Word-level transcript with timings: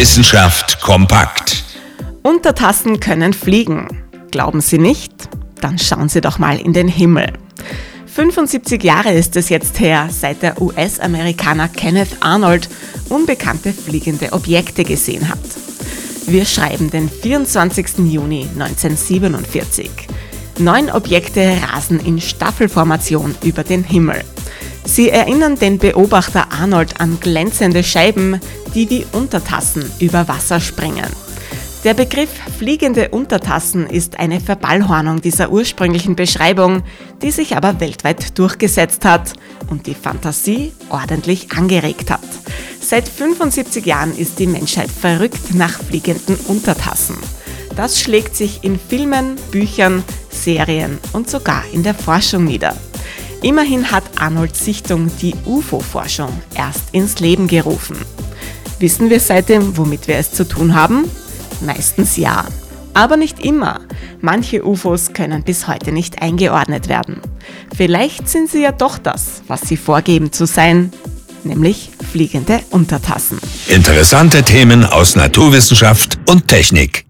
Wissenschaft 0.00 0.80
kompakt. 0.80 1.62
Untertassen 2.22 3.00
können 3.00 3.34
fliegen. 3.34 3.86
Glauben 4.30 4.62
Sie 4.62 4.78
nicht? 4.78 5.12
Dann 5.60 5.78
schauen 5.78 6.08
Sie 6.08 6.22
doch 6.22 6.38
mal 6.38 6.58
in 6.58 6.72
den 6.72 6.88
Himmel. 6.88 7.34
75 8.06 8.82
Jahre 8.82 9.12
ist 9.12 9.36
es 9.36 9.50
jetzt 9.50 9.78
her, 9.78 10.08
seit 10.10 10.40
der 10.40 10.58
US-Amerikaner 10.62 11.68
Kenneth 11.68 12.16
Arnold 12.20 12.70
unbekannte 13.10 13.74
fliegende 13.74 14.32
Objekte 14.32 14.84
gesehen 14.84 15.28
hat. 15.28 15.38
Wir 16.26 16.46
schreiben 16.46 16.90
den 16.90 17.10
24. 17.10 17.98
Juni 17.98 18.48
1947. 18.54 19.90
Neun 20.60 20.90
Objekte 20.90 21.58
rasen 21.70 22.00
in 22.00 22.22
Staffelformation 22.22 23.34
über 23.44 23.64
den 23.64 23.84
Himmel. 23.84 24.24
Sie 24.86 25.10
erinnern 25.10 25.56
den 25.56 25.76
Beobachter 25.76 26.48
Arnold 26.52 27.00
an 27.00 27.18
glänzende 27.20 27.84
Scheiben, 27.84 28.40
die 28.74 28.88
wie 28.88 29.06
Untertassen 29.12 29.84
über 29.98 30.28
Wasser 30.28 30.60
springen. 30.60 31.06
Der 31.82 31.94
Begriff 31.94 32.28
fliegende 32.58 33.08
Untertassen 33.08 33.86
ist 33.86 34.18
eine 34.18 34.38
Verballhornung 34.38 35.22
dieser 35.22 35.50
ursprünglichen 35.50 36.14
Beschreibung, 36.14 36.82
die 37.22 37.30
sich 37.30 37.56
aber 37.56 37.80
weltweit 37.80 38.38
durchgesetzt 38.38 39.06
hat 39.06 39.32
und 39.70 39.86
die 39.86 39.94
Fantasie 39.94 40.72
ordentlich 40.90 41.50
angeregt 41.52 42.10
hat. 42.10 42.20
Seit 42.80 43.08
75 43.08 43.86
Jahren 43.86 44.14
ist 44.14 44.38
die 44.38 44.46
Menschheit 44.46 44.90
verrückt 44.90 45.54
nach 45.54 45.80
fliegenden 45.80 46.36
Untertassen. 46.48 47.16
Das 47.76 47.98
schlägt 47.98 48.36
sich 48.36 48.62
in 48.62 48.78
Filmen, 48.78 49.36
Büchern, 49.50 50.02
Serien 50.28 50.98
und 51.14 51.30
sogar 51.30 51.64
in 51.72 51.82
der 51.82 51.94
Forschung 51.94 52.44
nieder. 52.44 52.76
Immerhin 53.42 53.90
hat 53.90 54.04
Arnolds 54.16 54.62
Sichtung 54.62 55.10
die 55.22 55.34
UFO-Forschung 55.46 56.42
erst 56.54 56.92
ins 56.92 57.20
Leben 57.20 57.46
gerufen. 57.46 57.96
Wissen 58.80 59.10
wir 59.10 59.20
seitdem, 59.20 59.76
womit 59.76 60.08
wir 60.08 60.16
es 60.16 60.32
zu 60.32 60.48
tun 60.48 60.74
haben? 60.74 61.04
Meistens 61.60 62.16
ja. 62.16 62.46
Aber 62.94 63.18
nicht 63.18 63.44
immer. 63.44 63.80
Manche 64.22 64.66
UFOs 64.66 65.12
können 65.12 65.42
bis 65.42 65.68
heute 65.68 65.92
nicht 65.92 66.22
eingeordnet 66.22 66.88
werden. 66.88 67.20
Vielleicht 67.76 68.26
sind 68.28 68.50
sie 68.50 68.62
ja 68.62 68.72
doch 68.72 68.96
das, 68.96 69.42
was 69.46 69.60
sie 69.60 69.76
vorgeben 69.76 70.32
zu 70.32 70.46
sein, 70.46 70.90
nämlich 71.44 71.90
fliegende 72.10 72.60
Untertassen. 72.70 73.38
Interessante 73.68 74.42
Themen 74.42 74.86
aus 74.86 75.14
Naturwissenschaft 75.14 76.18
und 76.26 76.48
Technik. 76.48 77.09